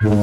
[0.00, 0.16] Merhaba.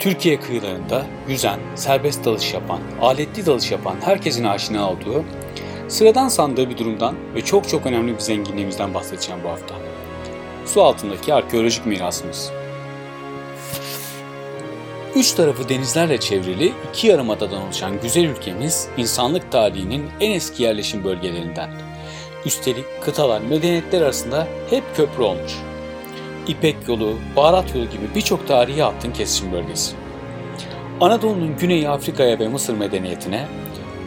[0.00, 5.24] Türkiye kıyılarında yüzen, serbest dalış yapan, aletli dalış yapan herkesin aşina olduğu,
[5.88, 9.74] sıradan sandığı bir durumdan ve çok çok önemli bir zenginliğimizden bahsedeceğim bu hafta.
[10.66, 12.52] Su altındaki arkeolojik mirasımız.
[15.14, 21.70] Üç tarafı denizlerle çevrili iki yarımadadan oluşan güzel ülkemiz insanlık tarihinin en eski yerleşim bölgelerinden.
[22.46, 25.52] Üstelik kıtalar medeniyetler arasında hep köprü olmuş.
[26.48, 29.94] İpek yolu, baharat yolu gibi birçok tarihi hattın kesişim bölgesi.
[31.00, 33.48] Anadolu'nun güneyi Afrika'ya ve Mısır medeniyetine,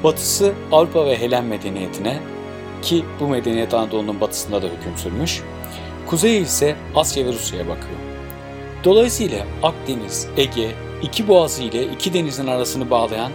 [0.04, 2.20] batısı Avrupa ve Helen medeniyetine
[2.82, 5.42] ki bu medeniyet Anadolu'nun batısında da hüküm sürmüş,
[6.08, 8.00] kuzeyi ise Asya ve Rusya'ya bakıyor.
[8.84, 10.72] Dolayısıyla Akdeniz, Ege,
[11.02, 13.32] iki boğazı ile iki denizin arasını bağlayan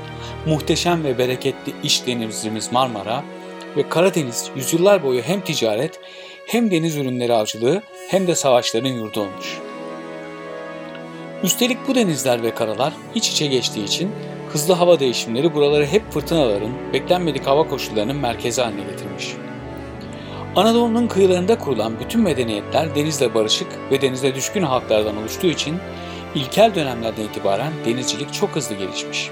[0.47, 3.25] muhteşem ve bereketli iç denizimiz Marmara
[3.77, 6.01] ve Karadeniz yüzyıllar boyu hem ticaret
[6.47, 9.59] hem deniz ürünleri avcılığı hem de savaşların yurdu olmuş.
[11.43, 14.11] Üstelik bu denizler ve karalar iç içe geçtiği için
[14.57, 19.35] hızlı hava değişimleri buraları hep fırtınaların, beklenmedik hava koşullarının merkezi haline getirmiş.
[20.57, 25.79] Anadolu'nun kıyılarında kurulan bütün medeniyetler denizle barışık ve denize düşkün halklardan oluştuğu için
[26.35, 29.31] ilkel dönemlerden itibaren denizcilik çok hızlı gelişmiş.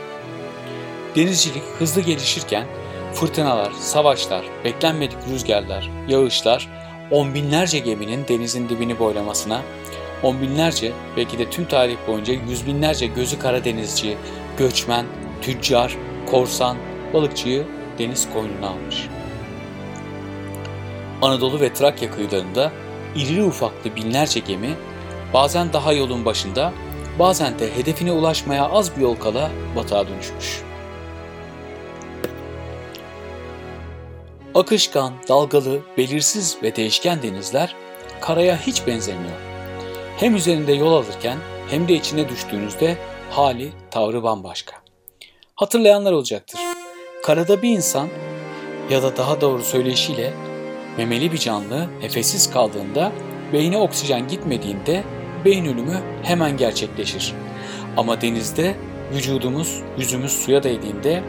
[1.16, 2.66] Denizcilik hızlı gelişirken
[3.12, 6.68] fırtınalar, savaşlar, beklenmedik rüzgarlar, yağışlar
[7.10, 9.62] on binlerce geminin denizin dibini boylamasına,
[10.22, 14.16] on binlerce belki de tüm tarih boyunca yüz binlerce gözü kara denizci,
[14.58, 15.06] göçmen,
[15.42, 15.96] tüccar,
[16.30, 16.76] korsan,
[17.14, 17.66] balıkçıyı
[17.98, 19.08] deniz koynuna almış.
[21.22, 22.72] Anadolu ve Trakya kıyılarında
[23.16, 24.74] irili ufaklı binlerce gemi
[25.34, 26.72] bazen daha yolun başında,
[27.18, 30.62] bazen de hedefine ulaşmaya az bir yol kala batığa dönüşmüş.
[34.54, 37.76] Akışkan, dalgalı, belirsiz ve değişken denizler
[38.20, 39.53] karaya hiç benzemiyor.
[40.16, 41.38] Hem üzerinde yol alırken
[41.70, 42.96] hem de içine düştüğünüzde
[43.30, 44.76] hali, tavrı bambaşka.
[45.54, 46.60] Hatırlayanlar olacaktır.
[47.22, 48.08] Karada bir insan
[48.90, 50.32] ya da daha doğru söyleyişiyle
[50.96, 53.12] memeli bir canlı nefessiz kaldığında
[53.52, 55.04] beyine oksijen gitmediğinde
[55.44, 57.34] beyin ölümü hemen gerçekleşir.
[57.96, 58.74] Ama denizde
[59.14, 61.22] vücudumuz, yüzümüz suya değdiğinde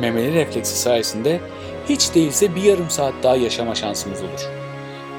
[0.00, 1.40] memeli refleksi sayesinde
[1.88, 4.48] hiç değilse bir yarım saat daha yaşama şansımız olur.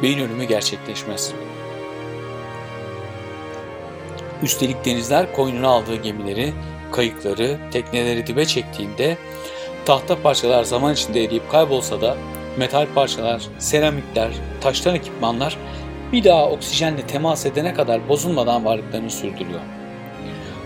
[0.04, 1.34] Beyin ölümü gerçekleşmez.
[4.44, 6.54] Üstelik denizler koynuna aldığı gemileri,
[6.92, 9.18] kayıkları, tekneleri dibe çektiğinde
[9.86, 12.18] tahta parçalar zaman içinde eriyip kaybolsa da
[12.58, 14.32] metal parçalar, seramikler,
[14.62, 15.58] taştan ekipmanlar
[16.12, 19.60] bir daha oksijenle temas edene kadar bozulmadan varlıklarını sürdürüyor.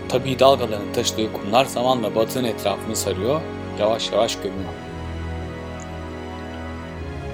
[0.08, 3.40] Tabii dalgaların taşıdığı kumlar zamanla batığın etrafını sarıyor,
[3.80, 4.70] yavaş yavaş gömüyor.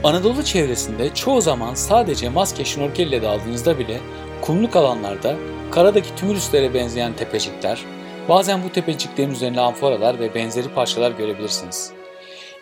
[0.05, 4.01] Anadolu çevresinde çoğu zaman sadece maske şnorkel ile daldığınızda bile
[4.41, 5.37] kumluk alanlarda
[5.73, 7.85] karadaki tümülüslere benzeyen tepecikler,
[8.29, 11.93] bazen bu tepeciklerin üzerinde amforalar ve benzeri parçalar görebilirsiniz.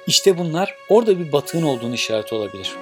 [0.07, 2.73] İşte bunlar orada bir batığın olduğunu işareti olabilir.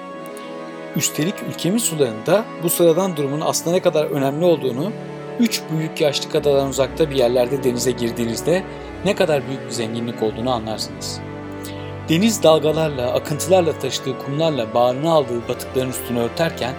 [0.95, 4.91] Üstelik ülkemiz sularında bu sıradan durumun aslında ne kadar önemli olduğunu
[5.39, 8.63] üç büyük yaşlı adadan uzakta bir yerlerde denize girdiğinizde
[9.05, 11.19] ne kadar büyük bir zenginlik olduğunu anlarsınız.
[12.09, 16.73] Deniz dalgalarla, akıntılarla taşıdığı kumlarla bağrına aldığı batıkların üstünü örterken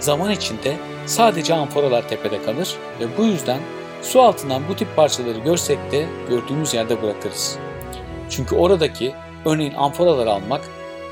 [0.00, 3.60] zaman içinde sadece amforalar tepede kalır ve bu yüzden
[4.02, 7.58] su altından bu tip parçaları görsek de gördüğümüz yerde bırakırız.
[8.30, 10.60] Çünkü oradaki örneğin amforaları almak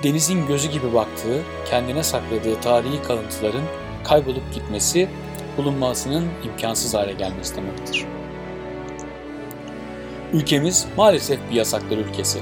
[0.03, 3.65] denizin gözü gibi baktığı, kendine sakladığı tarihi kalıntıların
[4.05, 5.09] kaybolup gitmesi,
[5.57, 8.05] bulunmasının imkansız hale gelmesi demektir.
[10.33, 12.39] Ülkemiz maalesef bir yasaklar ülkesi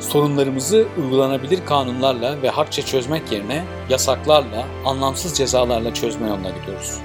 [0.00, 6.98] sorunlarımızı uygulanabilir kanunlarla ve harçça çözmek yerine yasaklarla, anlamsız cezalarla çözme yoluna gidiyoruz.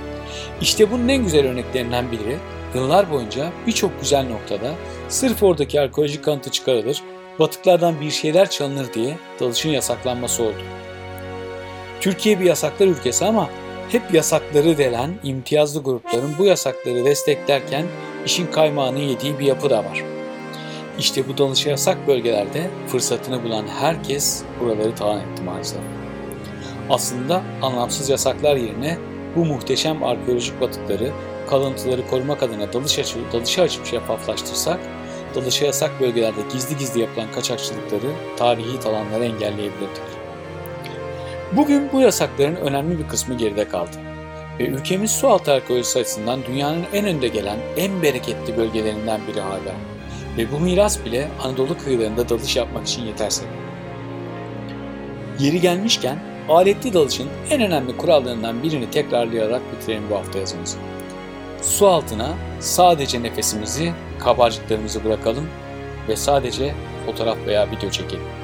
[0.61, 2.37] İşte bunun en güzel örneklerinden biri
[2.75, 4.71] yıllar boyunca birçok güzel noktada
[5.09, 7.01] sırf oradaki arkeolojik kanıtı çıkarılır,
[7.39, 10.61] batıklardan bir şeyler çalınır diye dalışın yasaklanması oldu.
[12.01, 13.49] Türkiye bir yasaklar ülkesi ama
[13.89, 17.85] hep yasakları delen imtiyazlı grupların bu yasakları desteklerken
[18.25, 20.12] işin kaymağını yediği bir yapı da var.
[20.99, 25.79] İşte bu dalışa yasak bölgelerde fırsatını bulan herkes buraları talan etti maalesef.
[26.89, 28.97] Aslında anlamsız yasaklar yerine
[29.35, 31.11] bu muhteşem arkeolojik batıkları,
[31.49, 34.79] kalıntıları korumak adına dalış açıp, dalışı açıp şeffaflaştırsak,
[35.35, 40.13] dalışa yasak bölgelerde gizli gizli yapılan kaçakçılıkları, tarihi talanları engelleyebilirdik.
[41.55, 43.97] Bugün bu yasakların önemli bir kısmı geride kaldı.
[44.59, 49.92] Ve ülkemiz su altı arkeolojisi açısından dünyanın en önde gelen, en bereketli bölgelerinden biri hala.
[50.37, 53.45] Ve bu miras bile Anadolu kıyılarında dalış yapmak için yetersiz.
[55.39, 56.19] Yeri gelmişken
[56.49, 60.77] aletli dalışın en önemli kurallarından birini tekrarlayarak bitirelim bu hafta yazımızı.
[61.61, 65.47] Su altına sadece nefesimizi, kabarcıklarımızı bırakalım
[66.07, 66.73] ve sadece
[67.05, 68.42] fotoğraf veya video çekelim.